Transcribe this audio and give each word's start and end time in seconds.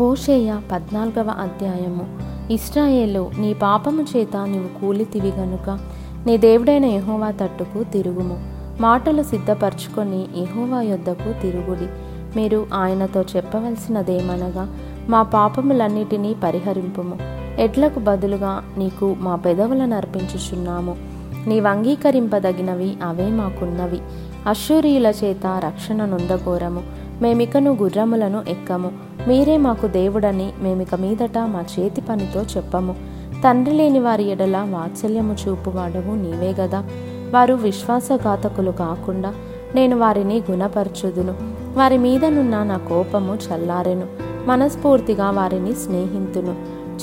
హోషేయ 0.00 0.60
పద్నాలుగవ 0.72 1.28
అధ్యాయము. 1.30 2.18
ఇస్రాయేలు 2.52 3.30
నీ 3.38 3.54
పాపము 3.54 4.02
చేత 4.02 4.36
నీవు 4.36 4.80
కూలితివి 4.80 5.28
గనుక 5.28 5.78
నీ 6.26 6.36
దేవుడైన 6.36 6.84
యెహోవా 6.84 7.30
తట్టుకు 7.30 7.82
తిరుగుము. 7.82 8.44
మాటలు 8.80 9.22
సిద్ధపరచుకొని 9.22 10.28
యెహోవా 10.36 10.82
యొద్దకు 10.82 11.42
తిరుగుడి. 11.42 11.86
మీరు 12.38 12.66
ఆయనతో 12.74 13.24
చెప్పవలసినదేమనగా 13.36 14.76
మా 15.08 15.22
పాపములన్నిటినీ 15.22 16.34
పరిహరింపుము. 16.44 17.18
ఎడ్లకు 17.60 17.98
బదులుగా 17.98 18.64
నీకు 18.78 19.16
మా 19.20 19.36
పెదవులను 19.36 19.96
అర్పించుచున్నాము. 19.96 21.09
నీవు 21.46 21.66
అంగీకరింపదగినవి 21.66 22.96
అవే 23.02 23.26
మాకున్నవి. 23.26 24.00
అశ్వరీయుల 24.46 25.06
చేత 25.06 25.62
రక్షణ 25.66 26.04
నొందగోరము 26.04 26.82
మేమికను 27.22 27.72
గుర్రములను 27.82 28.44
ఎక్కము. 28.48 28.92
మీరే 29.28 29.56
మాకు 29.56 29.86
దేవుడని 29.86 30.52
మేమిక 30.62 30.94
మీదట 30.94 31.38
మా 31.38 31.64
చేతి 31.78 32.00
పనితో 32.00 32.42
చెప్పము. 32.42 32.94
తండ్రి 33.44 33.74
లేని 33.74 33.98
వారి 33.98 34.24
ఎడల 34.24 34.66
వాత్సల్యము 34.70 35.36
చూపువాడవు 35.48 36.14
నీవే 36.14 36.54
గదా. 36.62 36.84
వారు 37.34 37.54
విశ్వాసఘాతకులు 37.54 38.70
కాకుండా 38.70 39.34
నేను 39.74 39.98
వారిని 39.98 40.42
గుణపరచుదును. 40.50 41.34
వారి 41.74 41.98
మీదనున్న 41.98 42.62
నా 42.62 42.76
కోపము 42.76 43.34
చల్లారెను. 43.34 44.06
మనస్ఫూర్తిగా 44.46 45.30
వారిని 45.30 45.74
స్నేహితును. 45.74 46.56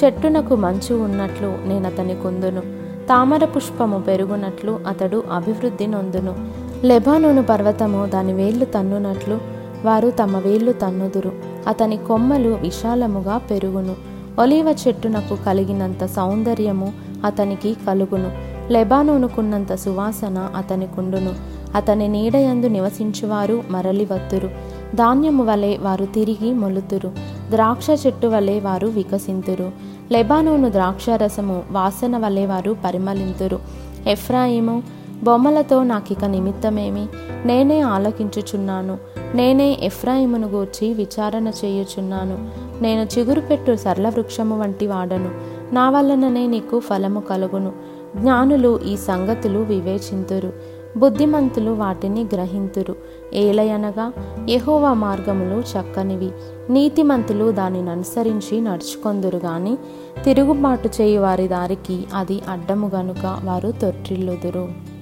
చెట్టునకు 0.03 0.55
మంచు 0.55 0.95
ఉన్నట్లు 0.95 1.47
నేను 1.65 1.87
అతని 1.87 2.15
కుందును. 2.15 2.86
తామర 3.09 3.45
పుష్పము 3.45 3.99
పెరుగునట్లు 3.99 4.79
అతడు 4.87 5.23
అభివృద్ధి 5.31 5.87
నొందును. 5.87 6.35
లెబానోను 6.83 7.43
పర్వతము 7.43 8.05
దాని 8.05 8.33
వేళ్ళు 8.33 8.65
తన్నునట్లు 8.65 9.39
వారు 9.85 10.09
తమ 10.09 10.37
వేళ్ళు 10.37 10.71
తన్నుదురు. 10.71 11.31
అతని 11.67 11.97
కొమ్మలు 11.97 12.49
విశాలముగా 12.49 13.37
పెరుగును. 13.37 13.95
ఒలీవ 14.41 14.75
చెట్టునకు 14.87 15.37
కలిగినంత 15.45 16.05
సౌందర్యము 16.05 16.93
అతనికి 17.25 17.77
కలుగును. 17.87 18.31
లెబానోనుకున్నంత 18.71 19.75
సువాసన 19.75 20.49
అతనికుండును. 20.55 21.33
అతని 21.75 22.07
నీడయందు 22.07 22.67
నివసించువారు 22.67 23.63
మరలివత్తురు 23.69 24.49
ధాన్యము 24.95 25.43
వలె 25.43 25.77
వారు 25.77 26.05
తిరిగి 26.05 26.53
మొలుతురు. 26.53 27.11
ద్రాక్ష 27.51 27.87
చెట్టు 28.05 28.27
వలె 28.27 28.59
వారు 28.59 28.87
వికసింతురు. 28.87 29.96
లెబానోను 30.11 30.69
ద్రాక్షారసము 30.69 31.63
వాసన 31.71 32.17
వలె 32.17 32.45
వారు 32.45 32.77
పరిమళింతురు. 32.85 33.59
ఎఫ్రాయిము 34.07 34.83
బొమ్మలతో 35.23 35.83
నాకిక 35.83 36.25
నిమిత్తమేమి? 36.25 37.07
నేనే 37.45 37.81
ఆలకించుచున్నాను. 37.81 38.97
నేనే 39.35 39.77
ఎఫ్రాయిమును 39.81 40.47
గూర్చి 40.47 40.93
విచారణ 40.93 41.47
చేయుచున్నాను. 41.47 42.49
నేను 42.81 43.19
చిగురు 43.19 43.41
పెట్టు 43.41 43.75
సరళ 43.75 44.09
వృక్షము 44.09 44.59
వంటి 44.59 44.87
వాడను. 44.87 45.31
నా 45.73 45.89
వలననే 45.89 46.47
నీకు 46.47 46.79
ఫలము 46.79 47.19
కలుగును. 47.19 47.71
జ్ఞానులు 48.17 48.79
ఈ 48.85 48.97
సంగతులు 48.97 49.59
వివేచింతురు. 49.59 50.53
బుద్ధిమంతులు 50.97 51.71
వాటిని 51.71 52.23
గ్రహింతురు. 52.23 52.95
ఏలయనగా 53.33 54.13
ఎహోవా 54.49 54.93
మార్గములు 54.93 55.59
చక్కనివి. 55.59 56.31
నీతిమంతులు 56.69 57.51
దానిని 57.51 57.89
అనుసరించి 57.89 58.61
నడుచుకొందురు 58.61 59.37
గాని 59.37 59.77
తిరుగుబాటు 60.23 60.89
చేయు 61.01 61.21
వారి 61.21 61.47
దారికి 61.47 62.05
అది 62.13 62.41
అడ్డము 62.49 62.91
గనుక 62.95 63.39
వారు 63.43 63.71
తొట్టిల్లుదురు. 63.71 64.96